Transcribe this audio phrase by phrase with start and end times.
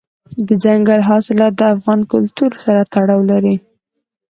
[0.47, 3.55] دځنګل حاصلات د افغان کلتور سره تړاو لري.